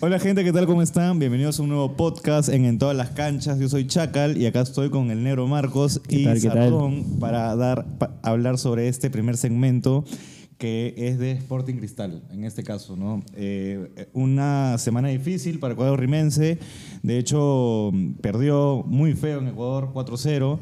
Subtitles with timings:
[0.00, 0.66] Hola gente, ¿qué tal?
[0.66, 1.18] ¿Cómo están?
[1.18, 3.58] Bienvenidos a un nuevo podcast en En todas las canchas.
[3.58, 6.40] Yo soy Chacal y acá estoy con el negro Marcos y tal?
[6.40, 10.04] Sardón para dar pa- hablar sobre este primer segmento
[10.56, 13.22] que es de Sporting Cristal, en este caso, ¿no?
[13.36, 16.58] Eh, una semana difícil para el cuadro rimense.
[17.04, 20.58] De hecho, perdió muy feo en Ecuador 4-0.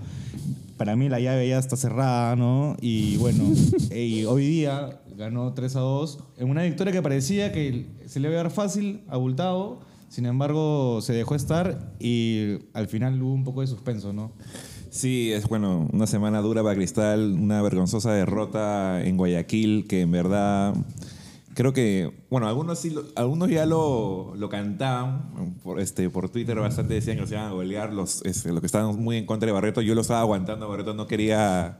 [0.77, 2.76] Para mí la llave ya está cerrada, ¿no?
[2.80, 3.45] Y bueno,
[3.95, 8.29] y hoy día ganó 3 a 2 en una victoria que parecía que se le
[8.29, 9.80] iba a dar fácil, abultado.
[10.08, 14.32] Sin embargo, se dejó estar y al final hubo un poco de suspenso, ¿no?
[14.90, 20.11] Sí, es bueno, una semana dura para Cristal, una vergonzosa derrota en Guayaquil que en
[20.11, 20.74] verdad
[21.56, 26.56] creo que, bueno, algunos sí, lo- algunos ya lo, lo cantaban por, este, por Twitter
[26.60, 29.46] bastante decían que los iban a golear, los, este, los que estaban muy en contra
[29.46, 31.79] de Barreto, yo lo estaba aguantando, Barreto no quería...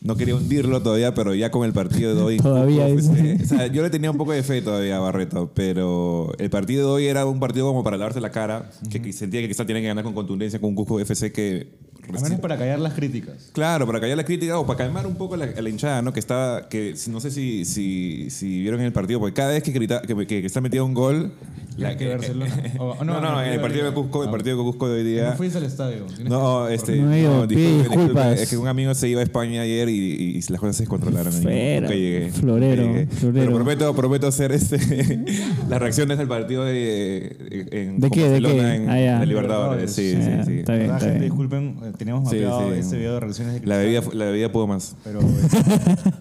[0.00, 2.36] No quería hundirlo todavía, pero ya con el partido de hoy.
[2.40, 6.30] Todavía eh, o sea, yo le tenía un poco de fe todavía a Barreto, pero
[6.38, 9.40] el partido de hoy era un partido como para lavarse la cara, que, que sentía
[9.40, 11.72] que Cristal tenía que ganar con contundencia con un Cusco FC que
[12.16, 13.50] Al menos para callar las críticas.
[13.52, 16.12] Claro, para callar la crítica o para calmar un poco a la, la hinchada, ¿no?
[16.12, 19.62] Que estaba, que no sé si, si, si vieron en el partido, porque cada vez
[19.62, 21.32] que grita, que, que, que está metido un gol,
[21.78, 22.54] La que Barcelona.
[22.78, 25.04] O- no, no, no, en el partido de Cusco, el partido de Cusco de hoy
[25.04, 25.30] día.
[25.30, 26.04] No fuiste al estadio.
[26.28, 27.06] No, este, No
[27.40, 30.82] no, disculpe, es que un amigo se iba a España ayer y, las cosas se
[30.82, 31.32] descontrolaron.
[31.34, 32.30] nunca llegué.
[32.32, 33.06] florero, llegué.
[33.06, 33.44] florero.
[33.46, 34.78] Pero prometo, prometo hacer este,
[35.68, 38.74] las reacciones del partido de, en, ¿De Barcelona qué?
[38.74, 39.92] en, Ah, Libertadores.
[39.92, 40.58] Sí, Ah, sí, sí.
[40.60, 41.22] está bien, La está gente, bien.
[41.30, 42.78] disculpen, eh, teníamos Sí, mapeado sí.
[42.80, 44.96] este video de reacciones de La bebida, la bebida pudo más.
[45.04, 45.24] pero eh,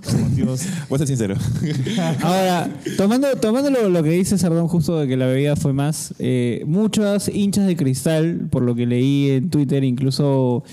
[0.04, 1.36] por motivos Voy a ser sincero.
[2.22, 6.14] Ahora, tomando, tomando lo, lo que dice Sardón justo de que la bebida fue más,
[6.20, 10.64] eh, muchas hinchas de cristal, por lo que leí en Twitter, incluso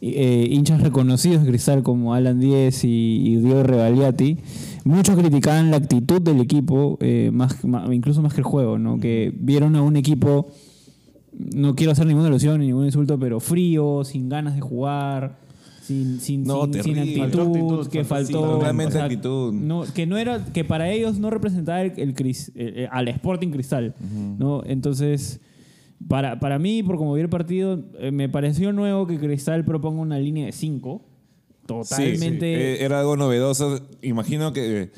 [0.00, 2.88] eh, hinchas reconocidos de cristal como Alan Díez y,
[3.24, 4.38] y Diego Revaliati,
[4.84, 8.98] muchos criticaban la actitud del equipo, eh, más, más- incluso más que el juego, ¿no?
[9.00, 10.48] que vieron a un equipo,
[11.54, 15.43] no quiero hacer ninguna alusión ni ningún insulto, pero frío, sin ganas de jugar.
[15.86, 19.52] Sin, sin, No, sin- sin actitud, Faltó actitud, que faltó- sí, faltó totalmente actitud.
[19.52, 23.48] no, que no era que para ellos no representaba el, el eh, eh, al Sporting
[23.50, 23.94] Cristal
[24.38, 25.40] no entonces
[26.08, 30.00] para, para mí por como vi el partido eh, me pareció nuevo que Cristal proponga
[30.00, 31.02] una línea de 5
[31.66, 32.54] totalmente.
[32.74, 33.80] Eh, era algo novedoso.
[34.02, 34.90] Imagino que,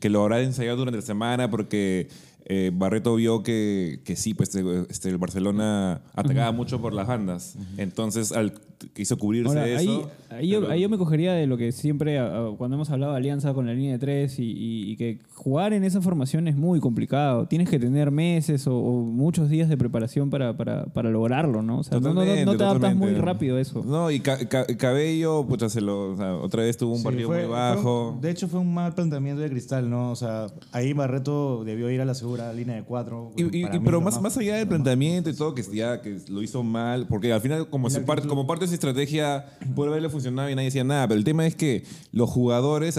[0.00, 2.08] que lo habrá ensayado durante la semana porque
[2.46, 7.06] eh, Barreto vio que, que sí, pues este, este, el Barcelona atacaba mucho por las
[7.06, 7.56] bandas.
[7.76, 8.54] Entonces al,
[8.92, 10.10] quiso cubrirse Ahora, ahí, eso.
[10.30, 12.90] ahí yo, pero- ahí yo me cogería de lo que siempre, a- a- cuando hemos
[12.90, 16.00] hablado de alianza con la línea de tres y, y- y que jugar en esa
[16.00, 17.46] formación es muy complicado.
[17.46, 21.78] Tienes que tener meses o, o muchos días de preparación para, para, para lograrlo, ¿no?
[21.78, 23.82] O sea, no, no- no- no Totalmente, te adaptas muy rápido a eso.
[23.84, 27.04] No, y Ca- Ca- Cabello, pucha, se lo, o sea, otra vez tuvo un Sí,
[27.04, 28.10] partido fue- muy bajo.
[28.12, 30.10] un- de hecho, fue un mal planteamiento de Cristal, ¿no?
[30.10, 33.32] O sea, ahí Barreto debió ir a la segura línea de cuatro.
[33.36, 36.62] Y- y- pero más, más allá del planteamiento y todo, que ya que lo hizo
[36.62, 40.50] mal, porque al final, como, se parte, como parte de esa estrategia, puede haberle funcionado
[40.50, 41.08] y nadie decía nada.
[41.08, 42.98] Pero el tema es que los jugadores,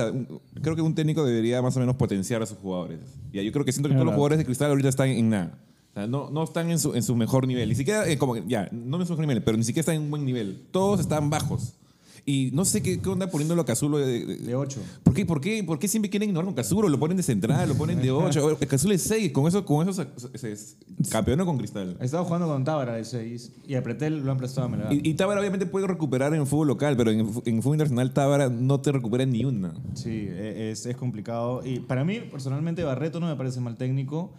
[0.61, 2.99] creo que un técnico debería más o menos potenciar a sus jugadores.
[3.31, 5.57] Y yo creo que siento que todos los jugadores de Cristal ahorita están en nada.
[5.91, 7.69] O sea, no, no están en su, en su mejor nivel.
[7.69, 9.95] Ni siquiera, eh, como, que, ya, no en su mejor nivel, pero ni siquiera están
[9.95, 10.63] en un buen nivel.
[10.71, 11.75] Todos están bajos.
[12.27, 14.81] Y no sé qué, qué onda poniéndolo a Casulo de, de- De ocho.
[15.03, 16.89] ¿Por qué, por, qué, ¿Por qué siempre quieren ignorar a Casulo?
[16.89, 18.57] Lo ponen de central, lo ponen de 8.
[18.67, 19.31] Casulo es 6.
[19.31, 20.75] Con eso, con eso se, se- se-
[21.11, 21.95] campeonó con Cristal.
[22.01, 24.91] Estaba jugando con Tábara de 6 y a Pretel lo han prestado a Melgar.
[24.91, 27.27] Y, y Tábara obviamente puede recuperar en fútbol local, pero en, en
[27.61, 29.75] fútbol internacional Tábara no te recupera ni una.
[29.93, 31.61] Sí, e- es, es complicado.
[31.63, 34.33] Y para mí, personalmente, Barreto no me parece mal técnico.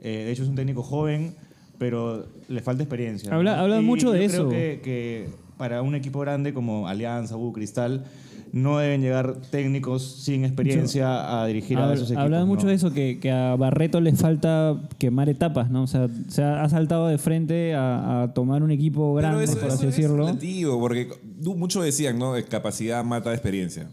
[0.00, 1.34] Eh, de hecho, es un técnico joven,
[1.78, 3.30] pero le falta experiencia.
[3.30, 3.36] ¿no?
[3.36, 4.48] Habla- hablan Y mucho de yo eso.
[4.48, 8.02] Creo que, que para un equipo grande como Alianza, U, Cristal,
[8.50, 12.24] no deben llegar técnicos sin experiencia a dirigir a esos equipos.
[12.24, 12.70] Hablan mucho ¿no?
[12.70, 15.84] de eso, que, que a Barreto le falta quemar etapas, ¿no?
[15.84, 19.52] O sea, se ha, ha saltado de frente a, a tomar un equipo grande, pero
[19.52, 20.26] eso, por eso así es decirlo.
[20.26, 21.10] relativo, porque
[21.44, 22.34] muchos decían, ¿no?
[22.48, 23.88] Capacidad mata experiencia.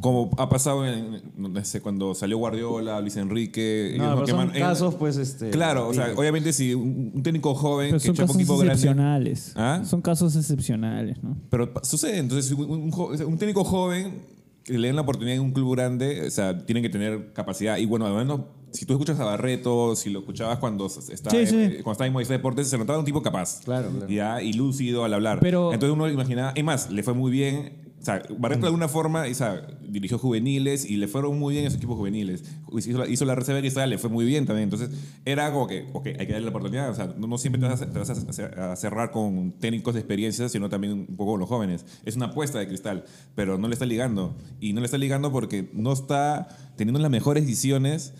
[0.00, 3.94] Como ha pasado en, no sé, cuando salió Guardiola, Luis Enrique.
[3.98, 5.50] No, ellos pero son casos, pues, este...
[5.50, 8.72] Claro, o sea, obviamente si un, un técnico joven Pero que son casos equipo grande.
[8.74, 9.52] excepcionales.
[9.56, 9.82] ¿Ah?
[9.84, 11.36] Son casos excepcionales, ¿no?
[11.50, 14.22] Pero sucede, entonces si un, un jo- un técnico joven
[14.64, 17.76] que le den la oportunidad en un club grande, o sea, tienen que tener capacidad.
[17.78, 18.40] Y bueno, menos
[18.72, 21.56] si tú escuchas a Barreto, si lo escuchabas cuando estaba, Sí, sí.
[21.56, 23.60] en- cuando estaba en Movistar Deportes, se notaba un tipo capaz.
[23.64, 24.08] Claro, claro.
[24.08, 25.40] Ya, y lúcido al hablar.
[25.40, 27.89] Pero- Entonces uno imaginaba, y más, le fue muy bien.
[28.00, 31.66] O sea, Barreto de alguna forma o sea, dirigió juveniles y le fueron muy bien
[31.66, 32.42] esos equipos juveniles.
[32.74, 34.64] Hizo la, hizo la cristal, le fue muy bien también.
[34.64, 34.88] Entonces,
[35.26, 36.88] era como que, ok, hay que darle la oportunidad.
[36.90, 39.92] O sea, no, no siempre te vas, a, te vas a- a cerrar con técnicos
[39.92, 41.84] de experiencia, sino también un poco con los jóvenes.
[42.06, 43.04] Es una apuesta de cristal,
[43.34, 44.34] pero no le está ligando.
[44.60, 48.14] Y no le está ligando porque no está teniendo las mejores decisiones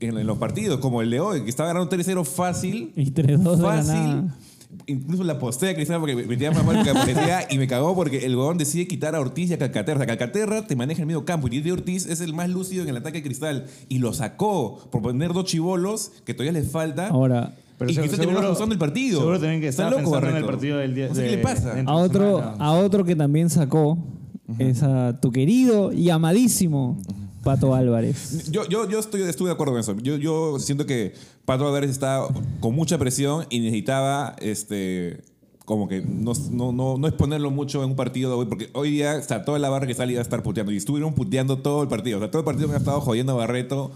[0.00, 2.92] en, en los partidos, como el de hoy, que estaba ganando 3-0 fácil.
[2.96, 4.30] Y 3-2 de la Fácil.
[4.86, 7.94] Incluso la posté a Cristiano porque me tiraba más mal que parecía y me cagó
[7.94, 9.98] porque el huevón decide quitar a Ortiz y a Calcaterra.
[9.98, 12.48] O sea, Calcaterra te maneja en el medio campo y Diego Ortiz es el más
[12.48, 16.52] lúcido en el ataque de Cristal y lo sacó por poner dos chivolos que todavía
[16.60, 17.08] les falta.
[17.08, 19.18] Ahora, Pero y se- terminó seguro- ajustando el partido.
[19.18, 21.08] Seguro también que Está loco, pensando en el partido del día.
[21.08, 21.74] No sé de- qué le pasa.
[21.84, 22.56] a otro, semana.
[22.64, 23.98] a otro que también sacó
[24.58, 26.96] es a tu querido y amadísimo
[27.42, 28.50] Pato Álvarez.
[28.50, 29.96] Yo, yo, yo estoy, estuve de acuerdo con eso.
[29.98, 31.14] Yo, yo siento que
[31.44, 32.26] Pato Álvarez está
[32.60, 35.22] con mucha presión y necesitaba este
[35.70, 38.90] como que no, no, no, no exponerlo mucho en un partido de hoy, porque hoy
[38.90, 41.88] día está toda la barra que salía a estar puteando y estuvieron puteando todo el
[41.88, 42.18] partido.
[42.18, 43.92] O sea, todo el partido me ha estado jodiendo a Barreto.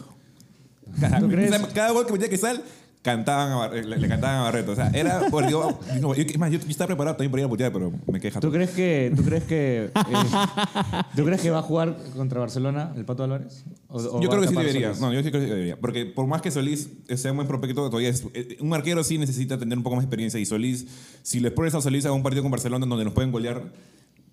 [1.01, 2.63] Cada, o sea, cada gol que metía que sal,
[3.05, 4.73] cantaban a le, le cantaban a Barreto.
[4.73, 5.21] O sea, era.
[5.31, 8.19] porque yo, yo- es más, yo, estaba preparado también para ir a putear, pero me
[8.19, 8.41] queja.
[8.41, 9.91] ¿Tú crees que, tú crees que, eh,
[11.17, 13.65] ¿tú crees que va a jugar contra Barcelona el Pato Álvarez?
[13.89, 14.89] ¿O- o Yo creo que sí debería.
[14.89, 15.01] Solís?
[15.01, 15.77] No, yo sí creo que debería.
[15.79, 19.19] Porque por más que Solís sea un buen prospecto, todavía es, eh, un arquero sí
[19.19, 20.41] necesita tener un poco más de experiencia.
[20.41, 20.87] Y Solís,
[21.23, 23.63] si le pones a Solís a un partido con Barcelona donde nos pueden golear,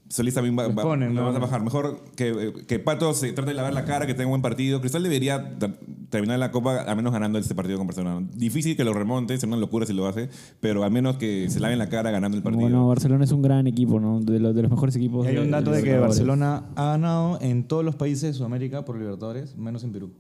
[0.10, 1.28] Solís también va, Les va- ponen, lo ¿no?
[1.28, 1.62] vas a bajar.
[1.62, 4.42] Mejor que, eh, que Pato se trate de lavar la cara, que tenga un buen
[4.42, 4.80] partido.
[4.82, 5.38] Cristal debería
[6.12, 8.24] terminar la Copa al menos ganando este partido con Barcelona.
[8.36, 10.30] Difícil que lo remonte, es una locura si lo hace,
[10.60, 12.62] pero al menos que se laven la cara ganando el partido.
[12.62, 14.20] Bueno, Barcelona es un gran equipo, ¿no?
[14.20, 15.26] De los, de los mejores equipos.
[15.26, 15.98] Y hay un dato de que.
[15.98, 20.12] Barcelona ha ganado en todos los países de Sudamérica por Libertadores, menos en Perú.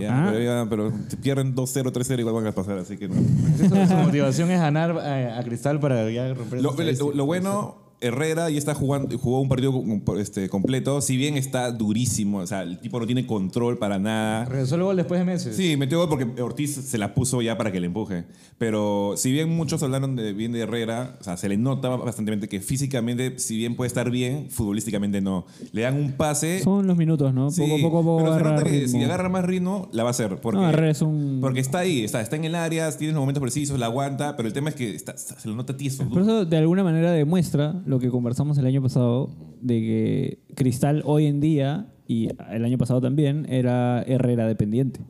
[0.00, 0.28] Ya, Ah.
[0.32, 3.14] pero, ya, pero si pierden 2-0, 3-0, igual van a pasar, así que no.
[3.16, 8.48] Su motivación es ganar eh, a Cristal para ya romper Lo, lo- lo bueno, Herrera
[8.50, 9.82] ya está jugando, jugó un partido
[10.18, 14.44] este, completo, si bien está durísimo, o sea, el tipo no tiene control para nada.
[14.44, 15.56] Regresó el gol después de meses.
[15.56, 18.24] Sí, metió gol porque Ortiz se la puso ya para que le empuje.
[18.58, 22.28] Pero si bien muchos hablaron de, bien de Herrera, o sea, se le nota bastante
[22.48, 25.46] que físicamente, si bien puede estar bien, futbolísticamente no.
[25.72, 26.60] Le dan un pase.
[26.62, 27.50] Son los minutos, ¿no?
[27.50, 28.88] Sí, poco a poco pero se nota que ritmo.
[28.98, 30.40] si agarra más ritmo, la va a hacer.
[30.40, 33.20] Porque, No, Herrera es un- porque está ahí, está, está en el área, tiene los
[33.20, 36.08] momentos precisos, la aguanta, pero el tema es que está- se lo nota tieso.
[36.08, 39.30] Por eso, de alguna manera, demuestra lo que conversamos el año pasado,
[39.60, 45.00] de que Cristal hoy en día, y el año pasado también, era Herrera dependiente.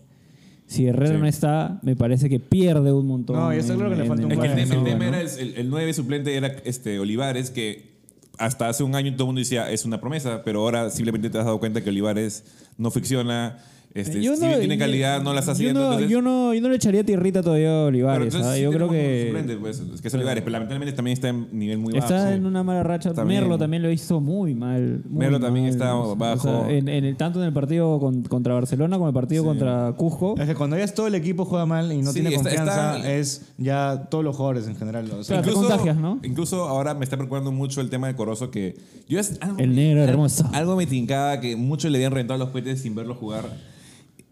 [0.66, 1.20] Si Herrera Sí.
[1.20, 3.36] no está, me parece que pierde un montón.
[3.36, 4.96] No, y está claro que le falta un Es que el tema, el no, tema
[4.98, 5.16] bueno.
[5.16, 7.96] era el, el- el nueve suplente era este Olivares, que
[8.38, 11.38] hasta hace un año todo el mundo decía es una promesa, pero ahora simplemente te
[11.38, 12.44] has dado cuenta que Olivares
[12.76, 13.58] no ficciona,
[14.00, 15.80] este, si bien tiene calidad, no la está haciendo.
[15.80, 18.26] Yo no, entonces- yo no, yo no le echaría tierrita todavía a Olivares.
[18.34, 21.48] entonces sí Yo creo que pues, es que es Olivares, pero lamentablemente también está en
[21.52, 22.28] nivel muy está bajo.
[22.30, 23.12] en una mala racha.
[23.14, 23.40] También.
[23.42, 25.02] Merlo también lo hizo muy mal.
[25.08, 25.72] muy Merlo también mal.
[25.72, 26.68] está O sea, bajo.
[26.68, 29.92] en, en el, tanto en el partido con- contra Barcelona como en el partido contra
[29.96, 30.34] Cusco.
[30.38, 32.96] Es que cuando ya todo el equipo juega mal y no Sí, tiene está- confianza,
[32.98, 35.10] está- es ya todos los jugadores en general.
[35.12, 36.18] O sea, te contagias, ¿no?
[36.22, 38.76] Incluso ahora me está preocupando mucho el tema de Corozo que
[39.08, 40.48] yo es algo, El negro algo- hermoso.
[40.52, 43.44] Algo me tincaba que muchos le habían reventado los cohetes sin verlo jugar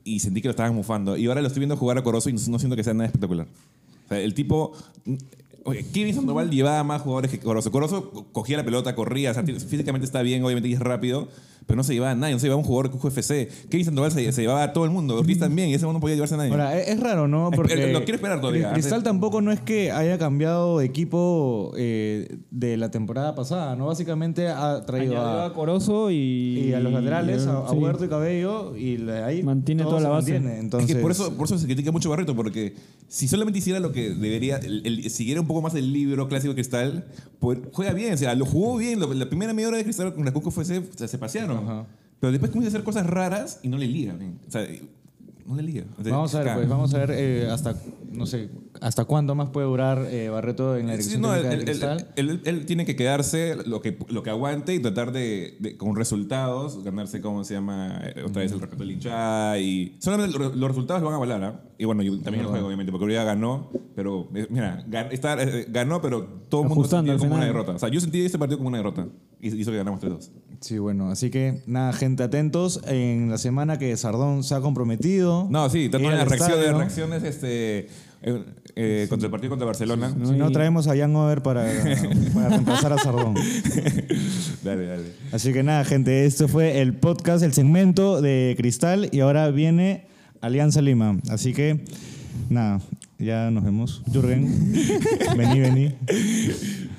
[0.06, 1.16] y sentí que lo estaban mufando.
[1.16, 3.46] Y ahora lo estoy viendo jugar a Corozo y no, siento que sea nada espectacular.
[4.06, 4.72] O sea, el tipo...
[5.66, 7.70] Oye, Kevin Sandoval llevaba más jugadores que Corozo.
[7.70, 10.80] Corozo co- cogía la pelota, corría, o sea, tiene- físicamente está bien, obviamente y es
[10.80, 11.28] rápido,
[11.66, 13.48] pero no se llevaba a nadie, no se llevaba a un jugador que juega FC.
[13.68, 16.14] Kevin Sandoval se, se llevaba a todo el mundo, Ortiz también, y ese no podía
[16.14, 16.52] llevarse a nadie.
[16.52, 17.50] Ahora, es, es raro, ¿no?
[17.50, 18.72] Porque lo quiero esperar todavía.
[18.72, 23.86] Cristal tampoco no es que haya cambiado de equipo eh, de la temporada pasada, ¿no?
[23.86, 26.14] Básicamente ha traído Añadió a a, Corozo y,
[26.68, 27.76] y a los laterales, a, a sí.
[27.76, 30.32] Huerto y Cabello, y de ahí Mantiene todo toda la se base.
[30.34, 30.60] mantiene.
[30.60, 32.74] Entonces, es que por eso, por eso se critica mucho Barreto, porque
[33.08, 36.50] si solamente hiciera lo que debería, el- el- siguiera un poco más el libro clásico
[36.50, 37.06] de Cristal,
[37.38, 38.98] pues, juega bien, o sea, lo jugó bien.
[39.00, 41.86] lo- la primera media hora de Cristal con la Cuco fue se, se, se pasearon.
[42.20, 44.14] Pero después comienza a hacer cosas raras y no le liga.
[44.14, 44.38] men.
[44.48, 44.66] O sea,
[45.46, 45.84] no le liga.
[45.98, 47.74] Vamos a ver, pues, vamos a ver eh, hasta,
[48.12, 48.48] no sé,
[48.80, 52.02] hasta cuándo más puede durar eh, Barreto en la Sí, dirección no, él, técnica de
[52.02, 55.56] él- él- él- él tiene que quedarse lo que, lo que aguante y tratar de,
[55.60, 58.00] de- con resultados, ganarse, ¿cómo se llama?
[58.04, 59.96] Eh, Otra vez el respeto del hinchada y...
[60.00, 61.60] Solamente los, resultados lo van a avalar, ¿ah?
[61.78, 64.84] Y bueno, y también el juego, obviamente, porque ahorita ganó, pero mira,
[65.68, 67.72] ganó, pero todo el mundo sentía como una derrota.
[67.72, 69.06] O sea, yo sentí este partido como una derrota
[69.46, 70.30] hizo que ganamos 3-2.
[70.60, 75.46] Sí, bueno, así que nada, gente, atentos en la semana que Sardón se ha comprometido.
[75.50, 77.88] No, sí, tanto en las reacciones, este,
[78.22, 80.14] eh, eh, contra el partido contra Barcelona.
[80.24, 81.66] Si no, traemos a Jan Over para,
[82.34, 83.34] para reemplazar a Sardón.
[84.64, 85.12] dale, dale.
[85.32, 90.06] Así que nada, gente, esto fue el podcast, el segmento de Cristal y ahora viene
[90.40, 91.18] Alianza Lima.
[91.28, 91.84] Así que
[92.48, 92.80] nada,
[93.18, 94.02] ya nos vemos.
[94.12, 94.72] Jürgen,
[95.36, 95.94] vení, vení.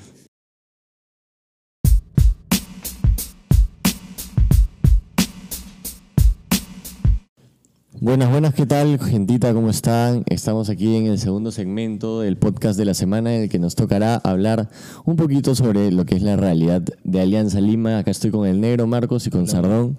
[8.00, 9.52] Buenas, buenas, ¿qué tal, gentita?
[9.52, 10.22] ¿Cómo están?
[10.26, 13.74] Estamos aquí en el segundo segmento del podcast de la semana en el que nos
[13.74, 14.68] tocará hablar
[15.04, 17.98] un poquito sobre lo que es la realidad de Alianza Lima.
[17.98, 19.98] Acá estoy con el negro Marcos y con Sardón.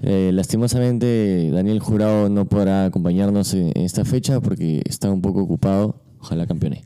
[0.00, 5.42] Eh, lastimosamente, Daniel Jurado no podrá acompañarnos en en esta fecha porque está un poco
[5.42, 5.96] ocupado.
[6.20, 6.82] Ojalá campeone.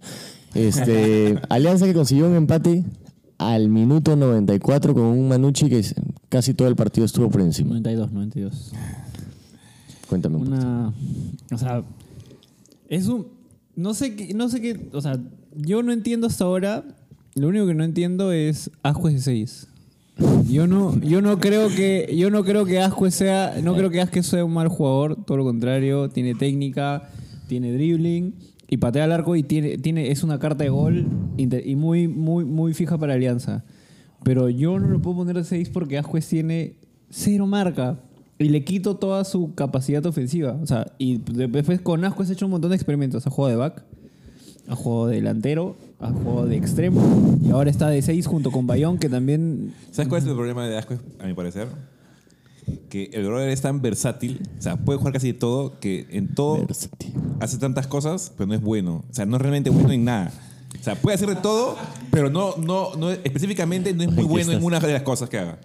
[0.56, 2.84] Este, Alianza que consiguió un empate
[3.38, 5.84] al minuto 94 con un Manucci que
[6.28, 7.70] casi todo el partido estuvo por encima.
[7.70, 8.72] 92, 92.
[10.08, 10.48] Cuéntame un.
[10.48, 10.92] Una.
[11.52, 11.82] O sea.
[12.88, 13.28] Es un.
[13.76, 14.34] No sé qué.
[14.34, 14.88] No sé qué.
[14.92, 15.18] O sea,
[15.54, 16.84] yo no entiendo hasta ahora.
[17.34, 19.68] Lo único que no entiendo es Ascuez de 6.
[20.48, 22.14] Yo no, yo no creo que.
[22.16, 23.60] Yo no creo que Ascuez sea.
[23.62, 25.24] No creo que Ascuez sea un mal jugador.
[25.24, 26.08] Todo lo contrario.
[26.08, 27.10] Tiene técnica,
[27.46, 28.34] tiene dribbling.
[28.70, 31.06] Y patea al arco y tiene, tiene, es una carta de gol
[31.38, 33.64] y muy, muy, muy fija para Alianza.
[34.24, 36.74] Pero yo no lo puedo poner de 6 porque Ascuez tiene
[37.08, 37.98] cero marca.
[38.38, 40.56] Y le quito toda su capacidad ofensiva.
[40.62, 43.26] O sea, y después con Ascuez ha hecho un montón de experimentos.
[43.26, 43.82] Ha jugado de back,
[44.68, 47.38] ha jugado de delantero, ha jugado de extremo.
[47.42, 49.74] Y ahora está de 6 junto con Bayón, que también...
[49.90, 51.66] ¿Sabes cuál es el problema de Asco, a mi parecer?
[52.90, 56.34] Que el brother es tan versátil, o sea, puede jugar casi de todo, que en
[56.34, 57.14] todo Versátil.
[57.40, 59.04] hace tantas cosas, pero no es bueno.
[59.10, 60.32] O sea, no es realmente bueno en nada.
[60.78, 61.76] O sea, puede hacer de todo,
[62.10, 65.38] pero no, no, no específicamente no es muy bueno en una de las cosas que
[65.38, 65.58] haga.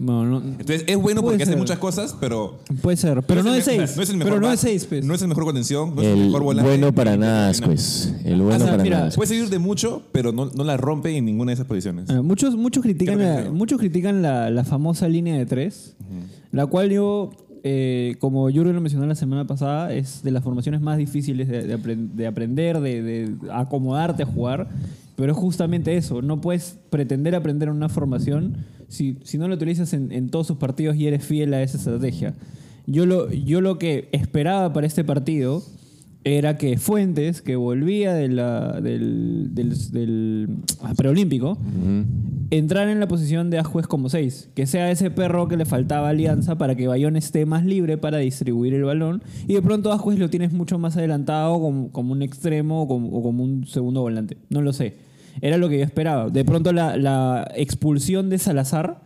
[0.00, 1.58] No, no, Entonces, es bueno Puede porque hace ser.
[1.58, 2.60] muchas cosas, pero...
[2.82, 3.96] puede ser, pero no de es el me- 6.
[3.96, 5.04] No es el mejor pero no de back, 6, pues.
[5.04, 6.70] No es el mejor contención, no es el El mejor volante.
[6.70, 8.14] bueno para nada, pues.
[8.24, 9.10] El bueno O sea, para mira, nada.
[9.10, 12.08] Puede seguir de mucho, pero no, no la rompe en ninguna de esas posiciones.
[12.10, 13.54] Ah, muchos, muchos critican, Creo que la, creo.
[13.54, 15.96] muchos critican la, la famosa línea de tres,
[16.52, 17.30] la cual yo,
[17.64, 21.64] eh, como Yuri lo mencionó la semana pasada, es de las formaciones más difíciles de,
[21.66, 24.68] de apren- de aprender, de, de acomodarte a jugar.
[25.16, 29.92] Pero es justamente eso, no puedes pretender aprender una formación si, si no lo utilizas
[29.92, 32.34] en, en todos sus partidos y eres fiel a esa estrategia.
[32.86, 35.62] Yo lo, yo lo que esperaba para este partido
[36.24, 40.48] era que Fuentes, que volvía de la- del, del, del
[40.82, 42.04] ah, preolímpico, Ujú.
[42.50, 44.50] entrar en la posición de Ajuez como 6.
[44.54, 48.18] Que sea ese perro que le faltaba alianza para que Bayón esté más libre para
[48.18, 49.22] distribuir el balón.
[49.46, 53.08] Y de pronto Ajuez lo tienes mucho más adelantado como, como un extremo o como,
[53.10, 54.36] o como un segundo volante.
[54.50, 54.96] No lo sé.
[55.40, 56.28] Era lo que yo esperaba.
[56.30, 59.02] De pronto la, la expulsión de Salazar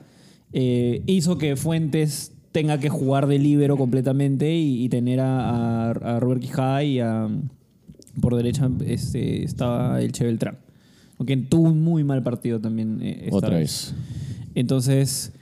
[0.52, 5.90] eh, hizo que Fuentes tenga que jugar de líbero completamente y, y tener a, a,
[5.90, 7.28] a Robert Quijada y a,
[8.20, 10.58] por derecha este, estaba el Che Beltrán.
[11.18, 12.98] Aunque tuvo un muy mal partido también.
[13.00, 13.94] eh, esta Otra vez.
[14.54, 15.32] Entonces,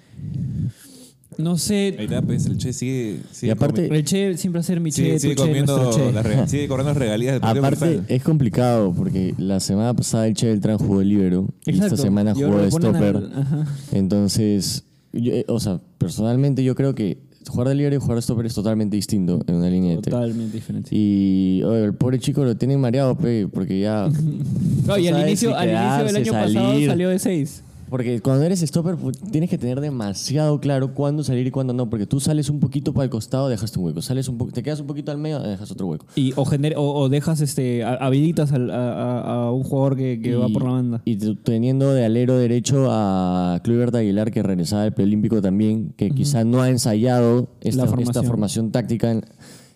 [1.42, 1.88] no Ahí sé.
[2.02, 3.20] está, pues el Che sigue...
[3.32, 5.48] sigue Y aparte- El Che siempre va a ser mi sigue, Che, sigue tu Che,
[5.48, 6.12] comiendo Che.
[6.12, 10.78] las sigue cobrando regalías del Aparte, es complicado porque la semana pasada el Che Beltrán
[10.78, 13.16] jugó de libero y esta semana jugó de stopper.
[13.16, 13.66] al-.
[13.92, 17.18] Entonces, yo, eh, o sea, personalmente yo creo que
[17.48, 20.12] jugar de libero y jugar de stopper es totalmente distinto en una línea de tres.
[20.14, 20.88] Totalmente diferente.
[20.92, 24.08] Y oye, el pobre chico lo tienen mareado, pe, porque ya.
[24.86, 27.62] No, y al inicio, si al inicio del año pasado salió de 6.
[27.90, 31.90] Porque cuando eres stopper pu- tienes que tener demasiado claro cuándo salir y cuándo no.
[31.90, 34.00] Porque tú sales un poquito para el costado, dejaste un hueco.
[34.00, 36.06] Sales un po- te quedas un poquito al medio, dejas otro hueco.
[36.14, 39.96] Y, o, gener- o, o dejas, este, ha- habilitas al- a, a- a un jugador
[39.96, 41.02] que, que va por la banda.
[41.04, 46.10] Y t- teniendo de alero derecho a Kluivert Aguilar, que regresaba del preolímpico también, que
[46.10, 48.24] quizá no ha ensayado esta, esta formación.
[48.26, 49.24] formación táctica en,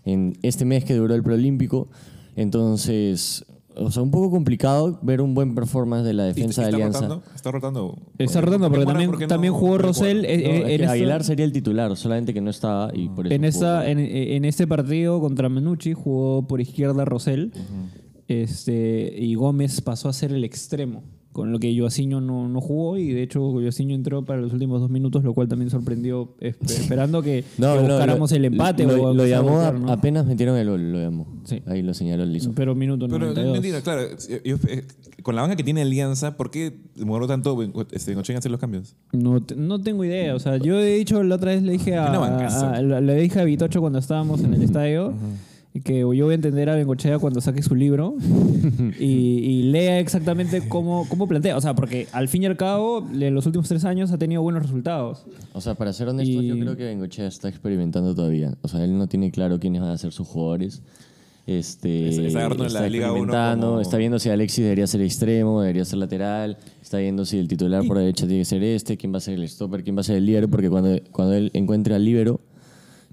[0.05, 1.89] en este mes que duró el preolímpico.
[2.37, 3.45] Entonces,
[3.77, 6.77] o sea, un poco complicado ver un buen performance de la ¿Y- defensa de está
[6.77, 7.01] Alianza.
[7.01, 7.25] rotando?
[7.35, 7.99] Está rotando.
[8.19, 10.25] Está ¿Por rotando porque también, por qué no- también jugó Rosell.
[10.25, 13.27] Eh, No, eh, es que Aguilar sería el titular, solamente que no estaba y por
[13.27, 13.35] eso.
[13.35, 17.53] En, esta, en, en este partido contra Menucci jugó por izquierda Rosell
[18.29, 21.03] este, y Gómez pasó a ser el extremo,
[21.35, 24.81] con lo que Joaciño no, no jugó y de hecho Joaciño entró para los últimos
[24.81, 28.45] dos minutos, lo cual también sorprendió, esp- esperando que, No, que no, buscáramos lo- el
[28.47, 28.85] empate.
[28.87, 29.93] Lo, o lo llamó buscar, a- ¿no?
[29.93, 31.27] apenas metieron el gol, lo llamó.
[31.45, 31.61] Sí.
[31.67, 32.53] Ahí lo señaló Lizo.
[32.55, 33.57] Pero minuto Pero no 92.
[33.57, 34.03] entiendo, claro.
[34.45, 34.85] yo- eh,
[35.25, 37.61] con la banca que tiene Alianza, ¿por qué demoró tanto
[37.91, 38.95] este, hacer los cambios?
[39.13, 40.35] No, no tengo idea.
[40.37, 42.71] O sea, yo he dicho la otra vez le dije a, Una bancaza.
[42.75, 45.13] a- a- le dije a Vitocho cuando estábamos en el estadio
[45.83, 48.15] que yo voy a entender a Bengochea cuando saque su libro
[49.01, 51.57] y, y lea exactamente cómo, cómo plantea.
[51.57, 54.41] O sea, porque al fin y al cabo, en los últimos tres años ha tenido
[54.43, 55.25] buenos resultados.
[55.53, 58.55] O sea, para ser honesto, Y- yo creo que Bengochea está experimentando todavía.
[58.63, 60.81] O sea, él no tiene claro quiénes van a ser sus jugadores.
[61.47, 65.03] Este, Está- está agarrando la Liga uno experimentando, como- está viendo si Alexis debería ser
[65.03, 68.97] extremo, debería ser lateral, está viendo si el titular por derecha tiene que ser este,
[68.97, 71.35] quién va a ser el stopper, quién va a ser el líbero, porque cuando, cuando
[71.35, 72.41] él encuentre al líbero,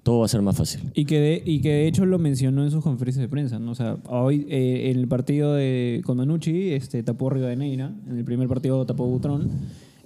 [0.04, 0.82] todo va a ser más fácil.
[0.96, 3.60] Y que, de, y que de hecho lo mencionó en sus conferencias de prensa.
[3.60, 3.72] ¿no?
[3.72, 7.92] O sea, hoy eh, en el partido de, con Manucci este, tapó Rivadeneira.
[8.10, 9.50] En el primer partido tapó Butrón.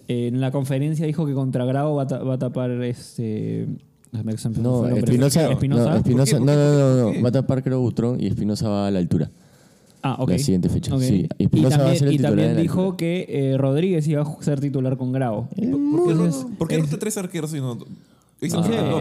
[0.07, 3.67] Eh, en la conferencia dijo que contra Grau va, a ta- va a tapar este.
[4.11, 4.99] No, fue el nombre.
[4.99, 6.39] Espinosa, Espinosa.
[6.39, 9.29] no, no, no, va a tapar creo Butrón y Espinosa va a la altura.
[10.03, 10.29] Ah, ok.
[10.29, 11.27] la siguiente fecha, sí.
[11.37, 12.97] Y Y Espinosa va a también, ser el y titular también dijo altura.
[12.97, 15.47] que eh, Rodríguez iba a ser titular con Grau.
[15.49, 15.57] ¿Por
[16.07, 17.77] qué, no- ¿por qué no tres arqueros y no.?
[18.41, 18.99] Hizo loco,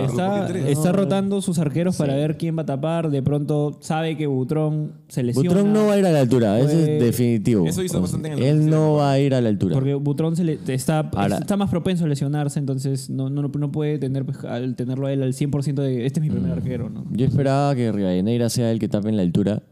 [0.71, 3.11] está, rotando sus arqueros para ver quién va a tapar.
[3.11, 5.49] De pronto sabe que Butrón se lesiona.
[5.49, 7.67] Butrón no va a ir a la altura, eso es definitivo.
[7.67, 9.75] Eso hizo bastante en la Él no va a ir a la altura.
[9.75, 13.73] Porque Butrón se le- está, Ahora- está más propenso a lesionarse, entonces no, no, no
[13.73, 16.59] puede tener pues, al tenerlo a él al 100% de este es mi primer Mm.
[16.59, 16.89] arquero.
[16.89, 17.05] ¿no?
[17.11, 19.63] Yo esperaba que Rivadeneira sea el que tape en la altura,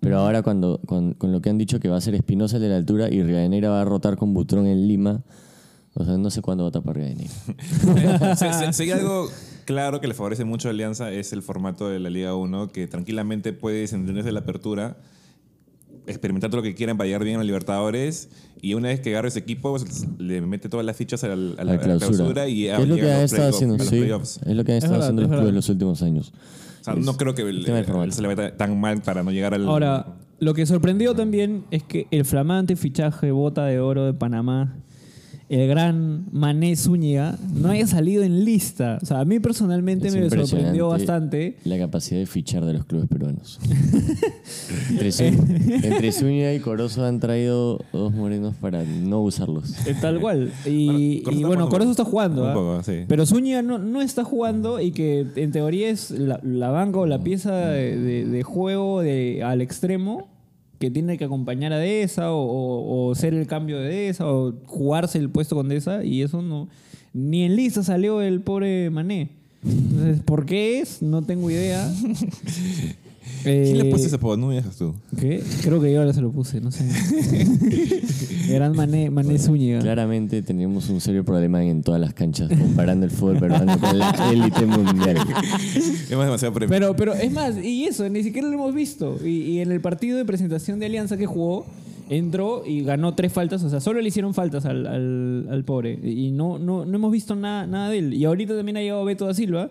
[0.00, 2.62] pero ahora cuando, con, con lo que han dicho que va a ser Espinosa el
[2.62, 5.22] de la altura y Rivadeneira va a rotar con Butrón en Lima,
[5.94, 6.96] o sea, no sé cuándo va a tapar
[8.36, 9.28] se- Si hay algo
[9.64, 12.86] claro que le favorece mucho a Alianza es el formato de la Liga 1, que
[12.86, 14.96] tranquilamente puede desentenderse de la apertura,
[16.06, 18.30] experimentar todo lo que quieran para llegar bien a la Libertadores
[18.62, 21.34] y una vez que agarre ese equipo, pues, le mete todas las fichas a la,
[21.34, 22.08] a la- A a la la clausura.
[22.16, 23.88] clausura y es lo que ha estado playoffs, haciendo, a los
[24.28, 24.42] sí.
[24.46, 25.54] Es lo que han Es estado verdad, haciendo es los clubes verdad.
[25.54, 26.32] los últimos años.
[26.80, 29.52] O sea, no creo que el, el- se le vaya tan mal para no llegar
[29.54, 29.66] al...
[29.66, 34.76] Ahora, lo que sorprendió también es que el flamante fichaje bota de oro de Panamá,
[35.48, 38.98] el gran Mané Zúñiga, no haya salido en lista.
[39.02, 41.56] O sea, a mí personalmente Es me sorprendió impresionante bastante.
[41.64, 43.58] La capacidad de fichar de los clubes peruanos.
[44.90, 49.70] entre, Zú- entre Zúñiga y Corozo han traído dos morenos para no usarlos.
[49.86, 50.52] Eh, Tal cual.
[50.66, 52.46] Y, Bueno, Corozo y está bueno, jugando Corozo está un jugando.
[52.48, 52.54] ¿ah?
[52.54, 53.04] poco, sí.
[53.08, 57.06] Pero Zúñiga no, no está jugando y que en teoría es la, la banca o
[57.06, 60.28] la pieza de, de- de juego de, al extremo
[60.78, 65.18] que tiene que acompañar a Deza o, o- ser el cambio de Deza o jugarse
[65.18, 66.68] el puesto con Deza y eso no...
[67.14, 69.30] Ni en lista salió el pobre Mané.
[69.64, 71.02] Entonces, ¿por qué es?
[71.02, 71.90] No tengo idea.
[73.42, 74.36] ¿Quién le Eh, puse ese apodo?
[74.36, 74.94] No me dejas tú.
[75.18, 75.42] ¿Qué?
[75.62, 76.84] Creo que yo ahora se lo puse, no sé.
[78.48, 79.80] Gran Mané, Mané Zúñiga.
[79.80, 84.10] Claramente tenemos un serio problema en todas las canchas comparando el fútbol peruano con la
[84.32, 85.18] élite mundial.
[85.74, 86.70] Es más demasiado premio.
[86.70, 89.18] Pero, pero es más, y eso, ni siquiera lo hemos visto.
[89.24, 91.66] Y, y en el partido de presentación de Alianza que jugó,
[92.08, 93.62] entró y ganó tres faltas.
[93.64, 95.98] O sea, solo le hicieron faltas al, al, al pobre.
[96.02, 98.14] Y no, no, no hemos visto nada, nada de él.
[98.14, 99.70] Y ahorita también ha llegado Beto da Silva.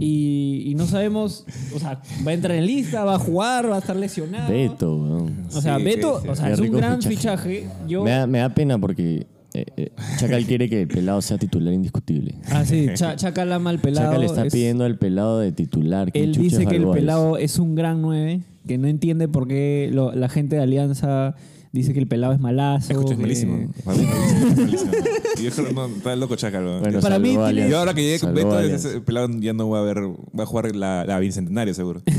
[0.00, 0.33] Y,
[0.64, 1.44] y no sabemos,
[1.74, 4.52] o sea, va a entrar en lista, va a jugar, va a estar lesionado.
[4.52, 5.46] Beto, weón.
[5.54, 6.28] O sea, Sí, Beto, sí, sí.
[6.30, 7.16] o sea, Qué es un rico gran fichaje.
[7.60, 7.68] fichaje.
[7.88, 11.38] Yo, Me da, me da pena porque eh, eh, Chacal quiere que el pelado sea
[11.38, 12.34] titular indiscutible.
[12.50, 14.06] ah, sí, Cha- Chaca Lama, el pelado.
[14.06, 16.10] Chacal le está es- pidiendo al pelado de titular.
[16.10, 16.94] ¿Quién Él chucha dice es que el Balboa?
[16.96, 21.36] pelado es un gran 9, que no entiende por qué lo- la gente de Alianza
[21.74, 22.92] dice que el pelado es malazo.
[22.92, 23.68] Escucha, es que- malísimo.
[23.84, 24.92] Para mí es malísimo.
[25.38, 26.64] Y yo no, está loco Chacal.
[26.64, 26.80] weón.
[26.82, 27.70] Bueno, Para mí salvó a tiene- Alianza.
[27.72, 28.88] Yo ahora que llegué con Salvó a Beto, Alianza.
[28.88, 32.00] ese pelado ya no va a ver, va a jugar la, la bicentenario seguro.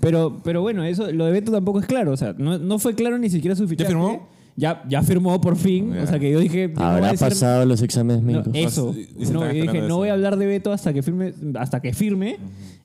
[0.00, 2.12] Pero, pero bueno, eso, lo de Beto tampoco es claro.
[2.12, 3.88] O sea, no, no fue claro ni siquiera su fichaje.
[3.90, 4.28] firmó?
[4.56, 5.92] Ya, ya firmó por fin.
[5.94, 6.04] Ya.
[6.04, 6.68] O sea, que yo dije.
[6.68, 8.52] no voy a ¿Habrá decir- pasado los exámenes No, médicos?
[8.54, 8.94] eso.
[8.94, 9.96] No, estaba yo dije, esperando no eso.
[9.98, 12.38] voy a hablar de Beto hasta que firme, hasta que firme.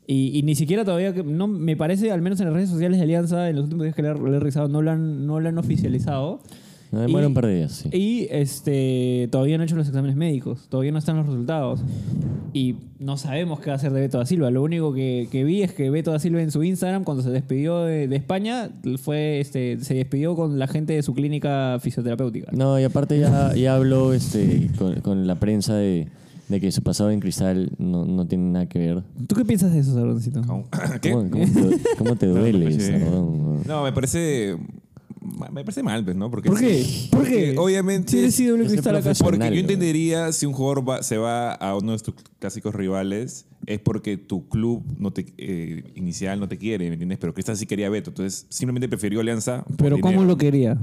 [0.07, 3.03] Y, y ni siquiera todavía, no me parece, al menos en las redes sociales de
[3.03, 5.57] Alianza, en los últimos días que le he, revisado, no lo han, no lo han
[5.57, 6.39] oficializado.
[6.91, 7.89] No, demora Y- un par de días, sí.
[7.91, 11.81] Y este, todavía no han hecho los exámenes médicos, todavía no están los resultados.
[12.53, 14.49] Y no sabemos qué va a hacer de Beto da Silva.
[14.51, 17.31] Lo único que, que vi es que Beto da Silva en su Instagram, cuando se
[17.31, 18.69] despidió de, de España,
[19.01, 22.51] fue, este, se despidió con la gente de su clínica fisioterapéutica.
[22.53, 26.07] No, y aparte ya, ya habló este, con, con la prensa de,
[26.47, 29.03] de que su pasado en cristal no, no tiene nada que ver.
[29.27, 30.41] ¿Tú qué piensas de eso, Sardoncito?
[31.01, 31.11] ¿Qué?
[31.11, 32.81] ¿Cómo, cómo te, cómo te duele, Sí.
[32.91, 33.61] Sardón?
[33.67, 34.57] No, me parece.
[35.51, 36.29] Me parece mal, pues, ¿no?
[36.29, 36.85] Porque ¿Por qué?
[37.09, 37.57] ¿Por porque qué?
[37.57, 38.11] Obviamente.
[38.11, 39.11] Si eres Ese cristal acá.
[39.23, 43.47] Porque yo entendería si un jugador va- se va a uno de tus clásicos rivales,
[43.65, 47.17] es porque tu club no te, eh, inicial no te quiere, ¿me entiendes?
[47.17, 49.65] Pero Cristal sí quería Beto, entonces simplemente prefirió Alianza.
[49.77, 50.27] Pero ¿cómo dinero.
[50.27, 50.77] lo quería?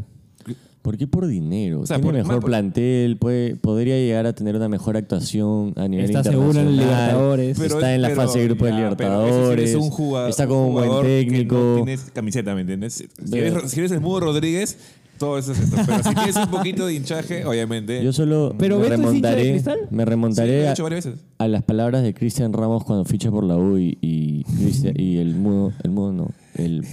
[0.83, 1.81] ¿Por qué por dinero?
[1.83, 5.73] O sea, Tiene por- mejor por- plantel, puede, podría llegar a tener una mejor actuación
[5.77, 6.77] a nivel Está seguro en internacional.
[6.77, 7.59] Libertadores.
[7.59, 9.65] Pero- está en la pero- fase de grupo de ya, pero Libertadores.
[9.65, 11.55] ese sí es un jugador, está como un buen jugador que técnico.
[11.55, 12.95] no tienes camiseta, ¿me entiendes?
[12.95, 14.77] Si Pero- eres, si eres el Mudo Rodríguez,
[15.19, 15.77] todo eso es esto.
[15.87, 18.03] Pero si tienes un poquito de hinchaje, obviamente.
[18.03, 19.79] Yo solo ¿Pero me Beto es hincha de remontaré, Cristal?
[19.93, 21.21] me Sí, remontaré lo he a, hecho varias veces.
[21.39, 25.19] a las palabras de Cristian Ramos cuando ficha por la U y, y, Cristian- y
[25.19, 26.85] el mudo, el mudo no, el,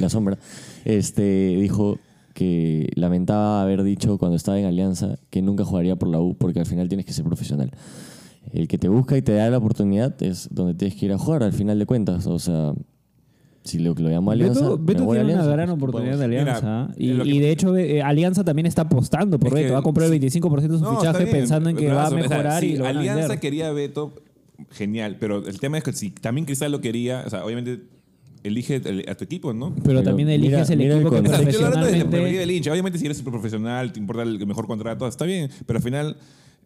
[0.00, 0.38] la sombra,
[0.86, 1.22] este,
[1.60, 1.98] dijo
[2.36, 6.60] que lamentaba haber dicho cuando estaba en Alianza que nunca jugaría por la U porque
[6.60, 7.70] al final tienes que ser profesional.
[8.52, 11.18] El que te busca y te da la oportunidad es donde tienes que ir a
[11.18, 12.26] jugar al final de cuentas.
[12.26, 12.74] O sea,
[13.64, 16.94] si lo, lo llamo Alianza, Beto, Beto tiene una gran pues, oportunidad de Mira, Alianza.
[16.98, 19.66] y, de hecho, eh, Alianza también está apostando por Es Beto.
[19.68, 22.04] que- Va a comprar el 25% de su No, fichaje pensando en que pero va
[22.04, 24.12] a eso, o sea, mejorar si y lo van a Alianza quería a Beto,
[24.70, 25.16] genial.
[25.18, 27.80] Pero el tema es que si también Cristal lo quería, o sea, obviamente
[28.46, 29.70] elige el- a tu equipo, ¿no?
[29.74, 31.50] Pero, Pero también eliges mira- el mira el equipo que O sea, contexto.
[31.50, 32.38] estoy hablando desde la perspectiva profesionalmente...
[32.40, 32.72] del hincha.
[32.72, 35.50] Obviamente, si eres profesional, te importa el mejor contrato, está bien.
[35.66, 36.16] Pero al final,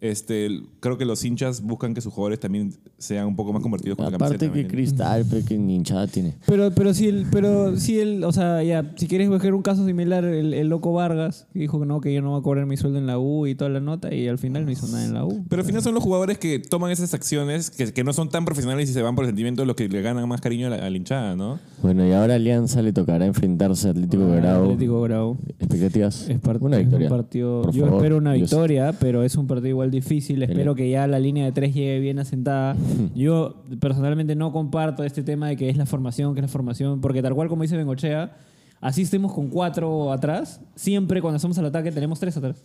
[0.00, 3.96] este, creo que los hinchas buscan que sus jugadores también sean un poco más convertidos
[3.96, 4.52] con la Aparte camiseta.
[4.54, 6.34] que ¿me Cristal, pero que ni hinchada tiene.
[6.46, 9.84] Pero, pero si el, pero si el, o sea, ya, si quieres buscar un caso
[9.86, 12.66] similar, el, el loco Vargas que dijo que no, que yo no voy a cobrar
[12.66, 15.04] mi sueldo en la U y toda la nota, y al final no hizo nada
[15.04, 15.44] en la U.
[15.48, 18.44] Pero al final son los jugadores que toman esas acciones que, que no son tan
[18.44, 20.76] profesionales y se van por el sentimiento los que le ganan más cariño a la,
[20.86, 21.58] a la hinchada, ¿no?
[21.82, 24.64] Bueno, y ahora Alianza le tocará enfrentarse a Atlético de Grau.
[24.64, 25.38] Atlético Grau.
[25.58, 26.28] ¿Expectativas?
[26.28, 27.08] Es, una es victoria.
[27.08, 27.62] un partido.
[27.62, 28.50] Por yo favor, espero una Dios.
[28.50, 30.42] victoria, pero es un partido igual difícil.
[30.42, 32.76] Espero que ya la línea de tres llegue bien asentada.
[33.14, 37.00] Yo personalmente no comparto este tema de que es la formación, que es la formación,
[37.00, 38.36] porque tal cual como dice Bengochea,
[38.80, 42.64] así estemos con cuatro atrás, siempre cuando hacemos al ataque tenemos tres atrás.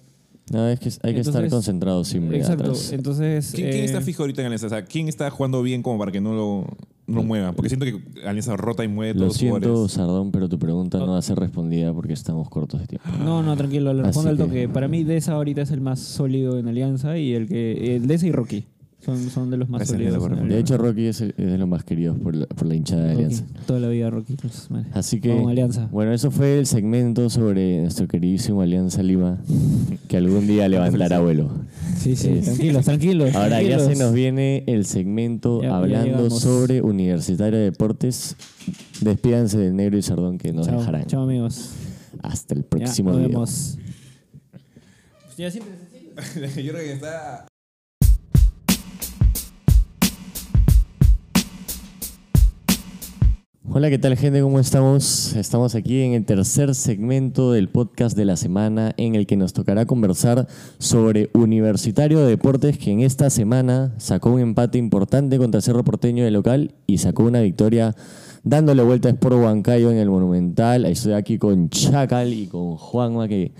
[0.51, 2.65] No, es que hay que estar concentrado siempre Exacto.
[2.65, 2.91] atrás.
[2.91, 3.51] Entonces.
[3.53, 4.67] ¿Quién, quién eh, está fijo ahorita en Alianza?
[4.67, 6.67] O sea, ¿quién está jugando bien como para que no lo,
[7.07, 7.51] no mueva?
[7.53, 9.91] Porque siento que Alianza rota y mueve Lo todos los siento, jugadores.
[9.91, 13.07] Sardón, pero tu pregunta no va a ser respondida porque estamos cortos de tiempo.
[13.23, 14.69] No, no, tranquilo, le respondo al que- toque.
[14.69, 17.95] Para mí, Deza ahorita es el más sólido en Alianza y el que.
[17.95, 18.65] El Deza y Rocky
[19.05, 20.13] son, son de los más sólidos.
[20.29, 20.47] mejor.
[20.47, 23.03] De hecho, Rocky es, el- es de los más queridos por la, por la hinchada
[23.03, 23.45] de Rocky, Alianza.
[23.67, 24.35] Toda la vida Rocky.
[24.35, 24.67] pues.
[24.93, 25.87] Así que, Vamos, Alianza.
[25.91, 29.39] bueno, eso fue el segmento sobre nuestro queridísimo Alianza Lima,
[30.07, 31.49] que algún día levantará vuelo.
[31.97, 33.35] Sí, sí, Es- tranquilos, tranquilos.
[33.35, 38.35] Ahora ya se nos viene el segmento Ya- ya hablando sobre Universitario de Deportes.
[39.01, 41.05] Despídanse del negro y sardón que nos Chao, dejarán.
[41.05, 41.71] chao, amigos.
[42.23, 43.29] Hasta el Ya, próximo nos video.
[43.31, 43.77] vemos.
[45.37, 45.73] Ya siempre
[46.63, 47.45] Yo creo que está
[53.67, 54.41] Hola, ¿qué tal gente?
[54.41, 55.33] ¿Cómo estamos?
[55.33, 59.53] Estamos aquí en el tercer segmento del podcast de la semana en el que nos
[59.53, 60.47] tocará conversar
[60.77, 66.23] sobre Universitario de Deportes que en esta semana sacó un empate importante contra Cerro Porteño
[66.23, 67.95] de local y sacó una victoria
[68.43, 70.85] dándole vuelta a Sport Huancayo en el Monumental.
[70.85, 73.51] Estoy aquí con Chacal y con Juanma que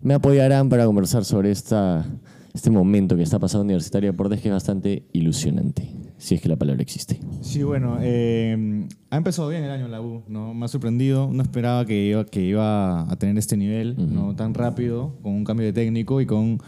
[0.00, 2.06] me apoyarán para conversar sobre esta,
[2.54, 6.40] este momento que está pasando en Universitario de Deportes que es bastante ilusionante, si es
[6.40, 7.20] que la palabra existe.
[7.42, 10.54] Sí, bueno, eh, ha empezado bien el año la U, ¿no?
[10.54, 14.34] Me ha sorprendido, no esperaba que iba, que iba a tener este nivel, ¿no?
[14.34, 16.58] Tan rápido, con un cambio de técnico y con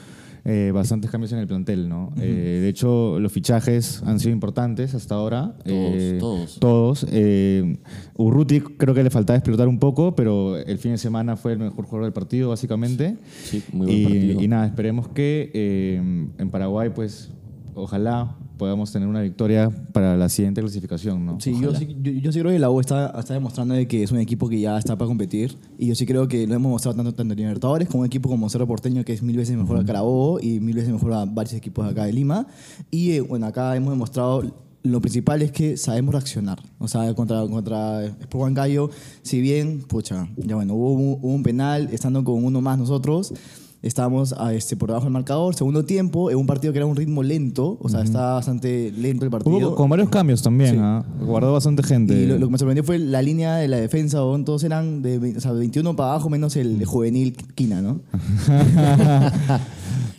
[0.45, 2.13] eh, bastantes cambios en el plantel, ¿no?
[2.17, 5.55] Eh, de hecho, los fichajes han sido importantes hasta ahora.
[5.65, 6.59] Todos, todos.
[6.59, 7.07] Todos.
[7.13, 7.77] Eh,
[8.17, 11.61] Urruti creo que le faltaba explotar un poco, pero el fin de semana fue el
[11.61, 13.17] mejor jugador del partido, básicamente.
[13.45, 14.43] Sí, muy buen y, partido.
[14.43, 15.97] y nada, esperemos que eh,
[16.39, 17.31] en Paraguay, pues,
[17.75, 21.41] ojalá podamos tener una victoria para la siguiente clasificación, ¿no?
[21.41, 24.05] Sí, yo sí, yo, yo sí creo que la U está, está demostrando de que
[24.05, 25.57] es un equipo que ya está para competir.
[25.79, 28.29] Y yo sí creo que lo hemos mostrado tanto, tanto en Libertadores como un equipo
[28.29, 31.25] como Cerro Porteño, que es mil veces mejor a Carabobo y mil veces mejor a
[31.25, 32.47] varios equipos acá de Lima.
[32.93, 34.45] Y eh, bueno, acá hemos demostrado
[34.85, 36.63] lo principal es que sabemos reaccionar.
[36.79, 38.91] O sea, contra, contra Sport Huancayo,
[39.23, 43.35] si bien, pucha, ya bueno, hubo un, hubo un penal, estando con uno más nosotros.
[43.83, 45.57] Estábamos a, este, por debajo del marcador.
[45.57, 49.25] Segundo tiempo, en un partido que era un ritmo lento, o sea, estaba bastante lento
[49.25, 49.57] el partido.
[49.57, 50.81] Hubo con varios cambios también, Sí.
[50.81, 51.05] ¿ah?
[51.21, 52.15] Guardó bastante gente.
[52.15, 54.45] Y lo, lo que me sorprendió fue la línea de la defensa, ¿no?
[54.45, 58.03] todos eran de o sea, 21 para abajo, menos el de juvenil Quina, ¿no?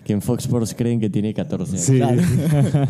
[0.04, 2.26] que en Fox Sports creen que tiene 14 años.
[2.26, 2.78] Sí.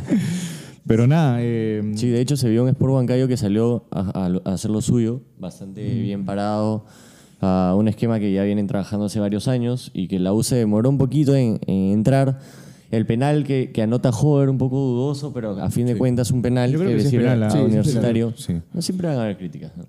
[0.88, 4.50] Pero nada, eh, Sí, de hecho se vio un Sport Huancayo que salió a, a-
[4.50, 6.86] a hacer lo suyo, bastante bien parado,
[7.44, 10.56] a un esquema que ya vienen trabajando hace varios años y que la U se
[10.56, 12.40] demoró un poquito en, en entrar.
[12.90, 16.44] El penal que, que anota Hover un poco dudoso, pero a fin de cuentas un
[16.44, 17.50] penal Yo creo que sirve penal, a.
[17.50, 18.34] Sí, es Universitario.
[18.38, 18.62] sí.
[18.72, 19.72] No siempre van a haber críticas.
[19.76, 19.86] ¿no?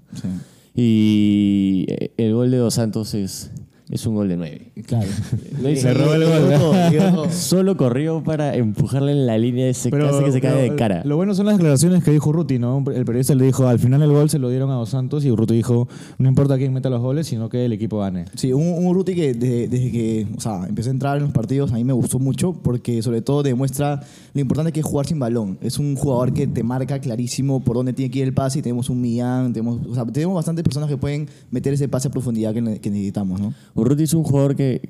[0.75, 3.51] Y eh, el gol de Dos Santos es,
[3.95, 4.73] es un gol de 9.
[4.87, 5.07] Claro.
[5.63, 7.31] Le robó el gol.
[7.31, 11.03] Solo corrió para empujarle en la línea ese casi que se cae de cara.
[11.05, 12.79] Lo bueno son las declaraciones que dijo Ruti, ¿no?
[12.93, 15.31] El periodista le dijo, al final el gol se lo dieron a Dos Santos y
[15.31, 15.87] Ruti dijo,
[16.19, 18.25] no importa quién meta los goles, sino que el equipo gane.
[18.35, 21.33] Sí, un, un Ruti que desde, desde que o sea, empecé a entrar en los
[21.33, 24.03] partidos a mí me gustó mucho porque sobre todo demuestra
[24.33, 25.57] lo importante que es jugar sin balón.
[25.61, 28.63] Es un jugador que te marca clarísimo por dónde tiene que ir el pase y
[28.63, 32.11] tenemos un Millán, tenemos, o sea, tenemos bastantes personas que pueden meter ese pase a
[32.11, 33.55] profundidad que, que necesitamos, ¿no?
[33.85, 34.89] Urruti es un jugador que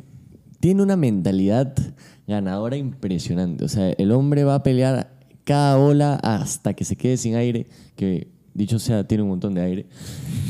[0.60, 1.74] tiene una mentalidad
[2.28, 3.64] ganadora impresionante.
[3.64, 5.10] O sea, el hombre va a pelear
[5.42, 9.62] cada bola hasta que se quede sin aire, que dicho sea, tiene un montón de
[9.62, 9.86] aire.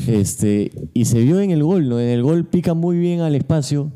[0.05, 1.99] Este, y se vio en el gol, ¿no?
[1.99, 3.91] En el gol pica muy bien al espacio,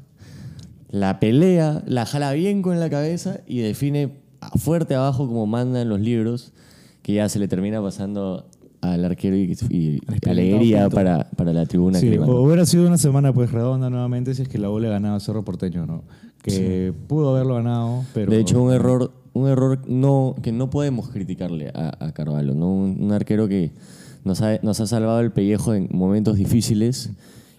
[0.90, 4.16] la pelea, la jala bien con la cabeza y define
[4.58, 6.54] fuerte abajo como mandan los libros,
[7.04, 8.50] que ya se le termina pasando
[8.82, 12.00] al arquero y, y alegría para, para la tribuna.
[12.00, 15.18] Sí, o- hubiera sido una semana pues redonda nuevamente si es que la le ganaba
[15.18, 16.04] a Cerro Porteño, ¿no?
[16.42, 18.32] Que pudo haberlo ganado, pero...
[18.32, 22.72] De hecho, un error, un error no, que no podemos criticarle a, a Carvalho, ¿no?
[22.72, 23.72] Un, un arquero que
[24.24, 27.12] nos ha, nos ha salvado el pellejo en momentos difíciles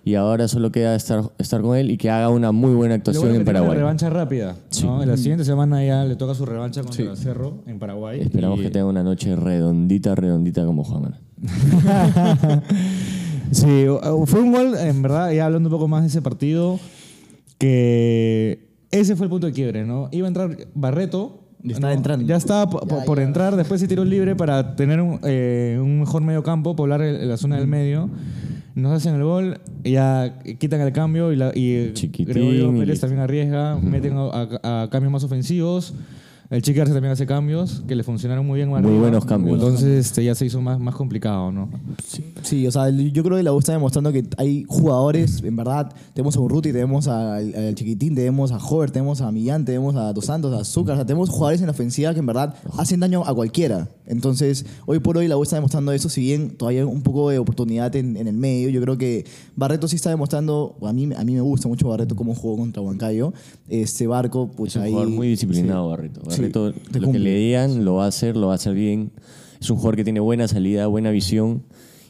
[0.04, 3.22] y ahora solo queda estar, estar con él y que haga una muy buena actuación
[3.24, 3.78] bueno en tiene una Paraguay.
[3.78, 4.56] revancha rápida.
[4.82, 5.04] ¿no?
[5.04, 8.20] La siguiente semana ya le toca su revancha contra Cerro en Paraguay.
[8.20, 11.20] Esperamos Y- que tenga una noche redondita, redondita como Juan Manuel.
[13.52, 13.84] Sí,
[14.26, 16.78] fue un gol, en verdad, ya hablando un poco más de ese partido,
[17.58, 20.08] que ese fue el punto de quiebre, ¿no?
[20.12, 21.36] Iba a entrar Barreto.
[21.62, 21.96] Y estaba ¿no?
[21.98, 22.24] entrando.
[22.26, 26.00] Ya estaba po- po- por entrar, después se tiró libre para tener un, eh, un
[26.00, 28.08] mejor medio campo, poblar el- la zona del medio.
[28.74, 31.92] Nos hacen el gol, ya quitan el cambio y, la, y
[32.24, 34.22] Gregorio Pérez también arriesga, meten a,
[34.62, 35.94] a- a cambios más ofensivos.
[36.50, 38.68] El Arce también hace cambios que le funcionaron muy bien.
[38.70, 38.98] Muy arriba.
[38.98, 39.54] buenos cambios.
[39.54, 41.70] Entonces este, ya se hizo más, más complicado, ¿no?
[42.42, 45.94] Sí, o sea, yo creo que la U está demostrando que hay jugadores, en verdad,
[46.12, 50.12] tenemos a Urruti, tenemos al, al Chiquitín, tenemos a Hover, tenemos a Millán, tenemos a
[50.12, 52.98] Dos Santos, a Azúcar, o sea, tenemos jugadores en la ofensiva que en verdad hacen
[52.98, 53.88] daño a cualquiera.
[54.06, 57.30] Entonces, hoy por hoy la U está demostrando eso, si bien todavía hay un poco
[57.30, 61.10] de oportunidad en, en el medio, yo creo que Barreto sí está demostrando, a mí,
[61.16, 63.32] a mí me gusta mucho Barreto cómo jugó contra Huancayo,
[63.68, 64.90] este Barco, pues Es un ahí...
[64.90, 65.90] jugador muy disciplinado, sí.
[65.90, 66.20] Barreto.
[66.22, 66.39] Sí, Barreto,
[66.72, 67.20] lo que cumple.
[67.24, 69.10] le digan, lo va a hacer, lo va a hacer bien.
[69.60, 71.62] Es un jugador que tiene buena salida, buena visión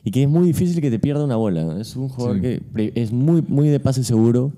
[0.04, 1.64] y que es muy difícil que te pierda una bola.
[1.64, 1.78] ¿no?
[1.80, 4.52] Es un jugador que pre- es muy, muy de pase seguro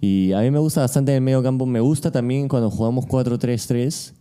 [0.00, 1.66] y a mí me gusta bastante en el medio campo.
[1.66, 4.12] Me gusta también cuando jugamos 4-3-3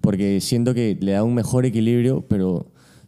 [0.00, 2.66] porque siento que le da un mejor equilibrio, pero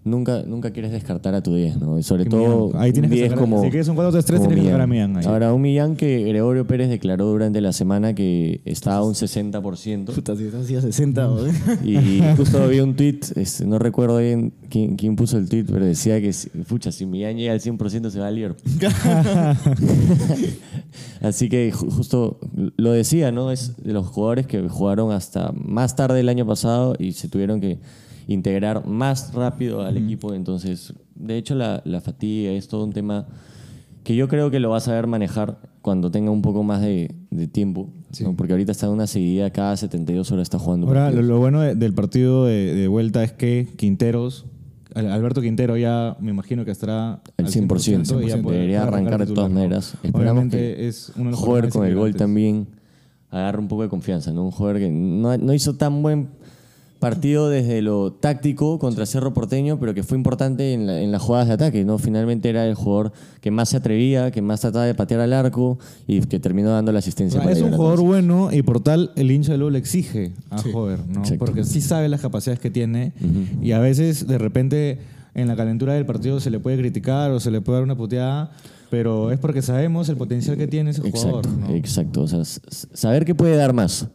[0.09, 1.99] nunca, nunca quieres descartar a tu 10, ¿no?
[1.99, 2.83] Y Sobre Que todo Millán.
[2.83, 4.81] Ahí tienes un que 10 sacar- como si quieres un 4-3-3 como tienes que sacar
[4.81, 5.25] a Millán ahí.
[5.27, 10.07] Ahora, un Millán que Gregorio Pérez declaró durante la semana que estaba a un 60%.
[10.14, 11.53] Puta, si estás así a 60, güey.
[11.85, 15.85] Y justo vi un tweet, este, no recuerdo bien quién, quién puso el tweet, pero
[15.85, 16.35] decía que,
[16.68, 18.73] pucha, si Millán llega al 100% se va a Liverpool.
[21.21, 22.38] Así que ju- justo
[22.77, 23.51] lo decía, ¿no?
[23.51, 27.61] Es de los jugadores que jugaron hasta más tarde el año pasado y se tuvieron
[27.61, 27.79] que
[28.29, 30.35] integrar más rápido al equipo.
[30.35, 33.27] Entonces, de hecho, la, la fatiga es todo un tema
[34.05, 37.14] que yo creo que lo va a saber manejar cuando tenga un poco más de,
[37.31, 37.91] de tiempo.
[38.21, 38.37] ¿no?
[38.37, 40.87] Porque ahorita está en una seguida, cada 72 horas está jugando.
[40.87, 44.47] Ahora, lo, lo bueno de- del partido de, de vuelta es que Quinteros,
[44.95, 49.27] Al- Alberto Quintero ya me imagino que estará Al 100%, y ya puede- debería arrancar
[49.27, 49.57] de todas ¿no?
[49.57, 49.95] maneras.
[50.03, 52.69] Esperamos Obviamente que es uno de los jugadores con el gol también
[53.31, 54.45] agarra un poco de confianza, ¿no?
[54.45, 56.29] Un jugador que no, no hizo tan buen
[56.99, 61.23] partido desde lo táctico contra Cerro Porteño, pero que fue importante en, la- en las
[61.23, 61.99] jugadas de ataque, ¿no?
[61.99, 65.79] Finalmente era el jugador que más se atrevía, que más trataba de patear al arco
[66.07, 67.41] y que terminó dando la asistencia.
[67.41, 70.59] para es un jugador bueno y por tal el hincha de Lugo le exige a
[70.63, 71.23] Jover, ¿no?
[71.39, 73.13] Porque sí sabe las capacidades que tiene
[73.63, 74.99] y a veces de repente
[75.35, 77.97] en la calentura del partido se le puede criticar o se le puede dar una
[77.97, 78.51] puteada,
[78.91, 81.75] pero es porque sabemos el potencial que tiene ese jugador, Exacto, ¿no?
[81.77, 82.23] exacto.
[82.23, 82.43] O sea,
[82.93, 84.07] saber que puede dar más.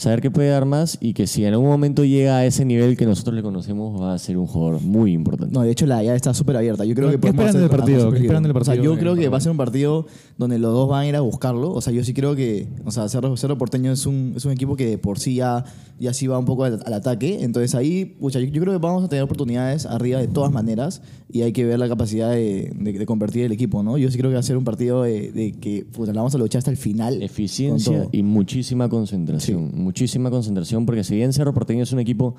[0.00, 2.96] Saber que puede dar más y que si en algún momento llega a ese nivel
[2.96, 5.52] que nosotros le conocemos, va a ser un jugador muy importante.
[5.52, 6.86] No, de hecho la llave está súper abierta.
[6.86, 8.10] Yo creo ¿Qué que podemos esperan hacer del partido?
[8.10, 10.06] ¿Qué esperan del O sea, partido yo creo que va a ser un partido
[10.38, 11.70] donde los dos van a ir a buscarlo.
[11.72, 14.52] O sea, yo sí creo que, o sea, Cerro, Cerro Porteño es un, es un
[14.52, 15.66] equipo que de por sí ya,
[15.98, 17.44] ya sí va un poco al, al ataque.
[17.44, 21.02] Entonces ahí, pucha, yo, yo creo que vamos a tener oportunidades arriba de todas maneras
[21.30, 23.98] y hay que ver la capacidad de, de- de convertir el equipo, ¿no?
[23.98, 26.34] Yo sí creo que va a ser un partido de, de que, pucha, la vamos
[26.34, 27.22] a luchar hasta el final.
[27.22, 29.89] Eficiencia y muchísima concentración.
[29.90, 32.36] Muchísima concentración, porque si bien Cerro Porteño es un equipo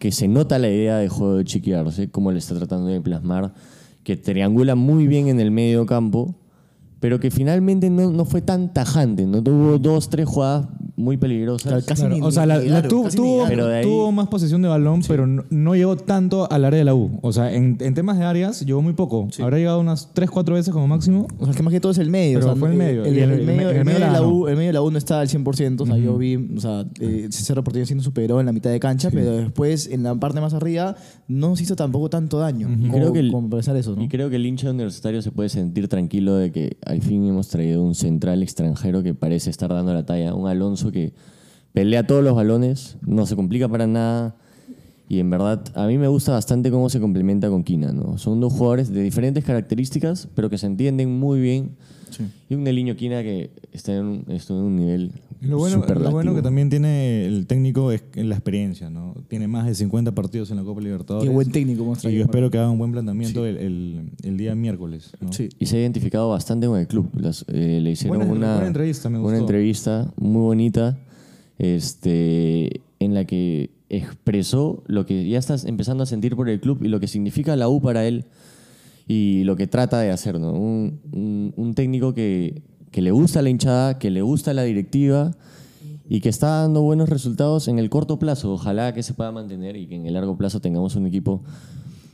[0.00, 3.00] que se nota la idea de juego de Chiqui Arce, como le está tratando de
[3.00, 3.54] plasmar,
[4.02, 6.34] que triangula muy bien en el medio campo,
[6.98, 10.66] pero que finalmente no, no fue tan tajante, no tuvo dos, tres jugadas
[11.02, 11.68] muy peligrosas.
[11.70, 13.48] Claro, casi Claro, ni- o sea, la, tuvo, tuvo- llegaron.
[13.50, 16.78] Pero de ahí- tuvo más posesión de balón, pero no, no llegó tanto al área
[16.78, 17.18] de la U.
[17.22, 19.28] O sea, en, en temas de áreas llegó muy poco.
[19.40, 21.26] Habrá llegado unas 3, 4 veces como máximo.
[21.38, 22.38] O sea, que más que todo es el medio.
[22.38, 24.48] Pero o sea, fue el medio, El, y el- el el medio, de la U,
[24.48, 25.82] el medio de la U no está al 100%.
[25.82, 28.70] O sea, yo vi, o sea, eh, Cerro Porteño sí nos superó en la mitad
[28.70, 30.94] de cancha, pero después en la parte más arriba
[31.28, 32.68] no nos hizo tampoco tanto daño.
[32.70, 34.02] Y como, creo que el- como pensar eso, ¿no?
[34.02, 37.48] Y creo que el hincha universitario se puede sentir tranquilo de que al fin hemos
[37.48, 40.34] traído un central extranjero que parece estar dando la talla.
[40.34, 41.12] Un Alonso que
[41.72, 44.36] pelea todos los balones, no se complica para nada.
[45.08, 47.92] Y en verdad, a mí me gusta bastante cómo se complementa con Quina.
[47.92, 48.16] ¿no?
[48.18, 51.76] Son dos jugadores de diferentes características, pero que se entienden muy bien.
[52.48, 56.10] Y un Neliño Quina que está en un, está en un nivel Lo bueno, lo
[56.10, 59.14] bueno que también tiene el técnico es la experiencia, ¿no?
[59.28, 61.28] Tiene más de 50 partidos en la Copa Libertadores.
[61.28, 64.54] Qué buen técnico Y yo espero que haga un buen planteamiento el, el- el día
[64.54, 65.12] miércoles.
[65.20, 65.32] ¿no?
[65.32, 65.48] Sí.
[65.58, 67.08] Y se ha identificado bastante con el club.
[67.14, 70.98] Las- eh, le hicieron Buena- una, buena entrevista, me una entrevista muy bonita
[71.58, 76.82] este, en la que expresó lo que ya estás empezando a sentir por el club
[76.82, 78.24] y lo que significa la U para él
[79.14, 80.38] y lo que trata de hacer.
[80.40, 80.52] ¿no?
[80.52, 85.32] Un, un- un técnico que, que le gusta la hinchada, que le gusta la directiva
[86.08, 88.52] y que está dando buenos resultados en el corto plazo.
[88.52, 91.42] Ojalá que se pueda mantener y que en el largo plazo tengamos un equipo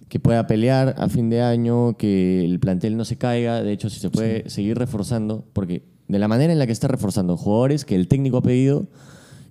[0.08, 3.62] que pueda pelear a fin de año, que el plantel no se caiga.
[3.62, 6.88] De hecho, si se puede seguir reforzando, porque de la manera en la que está
[6.88, 8.86] reforzando jugadores que el técnico ha pedido,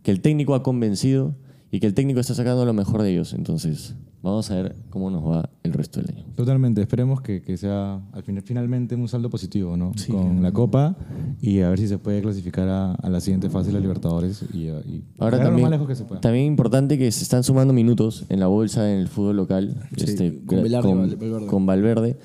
[0.02, 1.36] que el técnico ha convencido
[1.72, 3.34] y que el técnico está sacando lo mejor de ellos.
[3.34, 6.26] Entonces, vamos a ver cómo nos va el resto del año.
[6.36, 9.92] Totalmente, esperemos que, que sea al final, finalmente un saldo positivo, ¿no?
[10.10, 10.96] Con la Copa
[11.42, 14.44] y a ver si se puede clasificar a, a la siguiente fase de la Libertadores
[14.54, 16.22] y, y Ahora llegar lo también, más lejos que se pueda.
[16.22, 19.76] también importante que se están sumando minutos en la bolsa en el fútbol local.
[19.98, 21.48] Sí, este, con Velarde, con, Valverde.
[21.48, 22.18] con Valverde.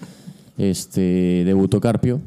[0.59, 2.21] Este, debutó Carpio,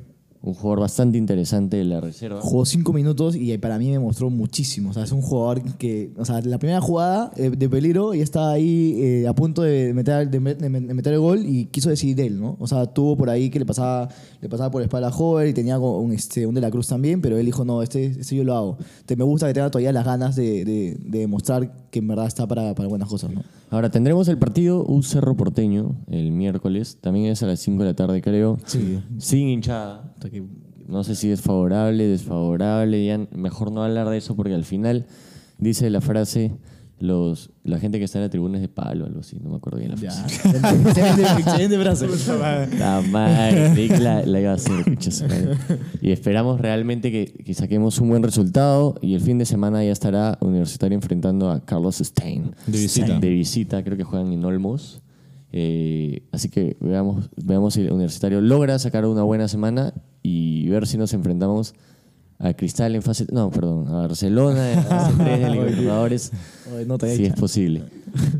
[0.45, 2.39] un jugador bastante interesante de la reserva.
[2.39, 4.91] Jugó cinco minutos y para mí me mostró muchísimo.
[4.91, 8.21] O sea, es un jugador que, o sea, la primera jugada eh, de peligro y
[8.21, 11.43] estaba ahí eh, a punto de meter, de, met- de met- de meter el gol
[11.45, 12.55] y quiso decidir él, ¿no?
[12.59, 14.07] O sea, tuvo por ahí que le pasaba,
[14.39, 16.87] le pasaba por la espalda a Hover y tenía un, este, un de la Cruz
[16.87, 18.77] también, pero él dijo, no, este, este yo lo hago.
[19.05, 22.27] Te, me gusta que tenga todavía las ganas de, de, de demostrar que en verdad
[22.27, 23.41] está para, para buenas cosas, ¿no?
[23.71, 26.97] Ahora tendremos el partido Un Cerro Porteño el miércoles.
[27.01, 28.57] También es a las 5 de la tarde, creo.
[28.65, 28.99] Sí.
[29.17, 30.13] Sin hinchada.
[30.87, 33.05] No sé si es favorable, desfavorable.
[33.05, 35.07] Ya mejor no hablar de eso porque al final
[35.57, 36.55] dice la frase.
[36.97, 39.57] Los, la gente que está en la tribuna es de palo, algo así, no me
[39.57, 40.23] acuerdo bien la frase.
[40.47, 41.77] excelente.
[42.77, 44.97] La madre, la, la iba a hacer.
[46.01, 48.95] Y esperamos realmente que, que saquemos un buen resultado.
[49.01, 52.55] Y el fin de semana ya estará Universitario enfrentando a Carlos Stein.
[52.65, 53.19] De visita.
[53.19, 55.01] De visita, creo que juegan en Olmos.
[55.51, 59.93] Eh, así que veamos, veamos si el Universitario logra sacar una buena semana
[60.25, 61.75] y ver si nos enfrentamos
[62.39, 63.27] a Cristal en fase.
[63.31, 66.31] No, perdón, a Barcelona en fase 3 de Libertadores.
[66.87, 67.83] No si es posible.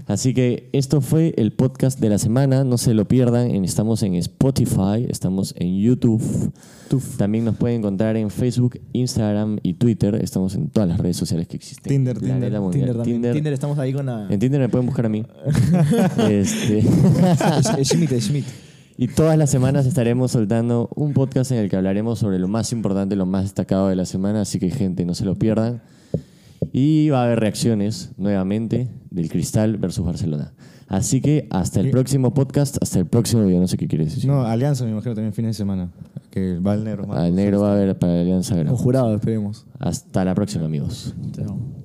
[0.08, 2.64] Así que esto fue el podcast de la semana.
[2.64, 3.52] No se lo pierdan.
[3.64, 6.24] Estamos en Spotify, estamos en YouTube.
[7.18, 10.16] También nos pueden encontrar en Facebook, Instagram y Twitter.
[10.16, 11.88] Estamos en todas las redes sociales que existen.
[11.90, 12.40] Tinder, Tinder.
[12.40, 13.04] Tinder también.
[13.04, 13.34] Tinder.
[13.34, 14.28] Tinder, estamos ahí con la...
[14.30, 15.24] En Tinder me pueden buscar a mí.
[16.30, 18.46] Este, Es Schmidt, es Schmidt.
[18.98, 22.72] Y todas las semanas estaremos soltando un podcast en el que hablaremos sobre lo más
[22.72, 24.42] importante, lo más destacado de la semana.
[24.42, 25.82] Así que, gente, no se lo pierdan.
[26.72, 30.54] Y va a haber reacciones nuevamente del Cristal versus Barcelona.
[30.88, 33.60] Así que hasta el próximo podcast, hasta el próximo video.
[33.60, 34.30] No sé qué quieres decir.
[34.30, 35.90] No, Alianza me imagino también fines de semana.
[36.30, 37.12] Que va el negro.
[37.12, 38.56] Al negro va a haber para Alianza.
[38.56, 39.66] Con jurado, esperemos.
[39.80, 41.16] Hasta la próxima, amigos.
[41.34, 41.85] Chao.